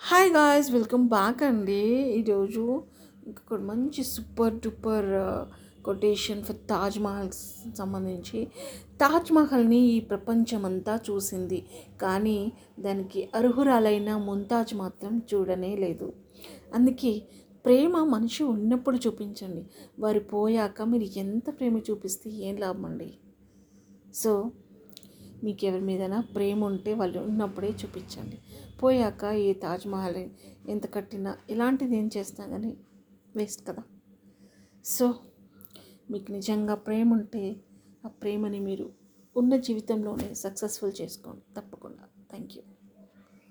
[0.00, 1.80] Hi guys welcome back అండి.
[2.18, 2.62] ఈరోజు
[3.26, 5.08] ఇంకొక మంచి super duper
[5.84, 7.30] quotation for Taj Mahal
[7.78, 8.40] సంబంధించి.
[9.00, 11.58] తాజ్ మహల్ని ఈ ప్రపంచం అంతా చూసింది.
[12.02, 12.36] కానీ
[12.80, 16.08] దానికి అర్హురాలైన ముంతాజ్ మాత్రం చూడనే లేదు.
[16.74, 17.12] అందుకే
[17.64, 19.64] ప్రేమ మనిషి ఉన్నప్పుడు చూపించండి.
[19.98, 23.10] వారు పోయాక మీరు ఎంత ప్రేమ చూపిస్తే ఏం లాభం అండి?
[24.14, 24.32] సో
[25.44, 28.38] మీకు ఎవరి మీదైనా ప్రేమ ఉంటే వాళ్ళు ఉన్నప్పుడే చూపించండి.
[28.82, 30.28] పోయాక ఈ తాజ్మహల్
[30.68, 32.76] ఎంత కట్టినా ఇలాంటిది ఏం చేస్తా కానీ
[33.36, 33.82] వేస్ట్ కదా.
[34.84, 35.14] సో
[36.10, 37.56] మీకు నిజంగా ప్రేమ ఉంటే
[38.04, 38.92] ఆ ప్రేమని మీరు
[39.36, 41.60] ఉన్న జీవితంలోనే సక్సెస్ఫుల్ చేసుకోండి.
[41.60, 42.04] తప్పకుండా.
[42.30, 42.62] Thank you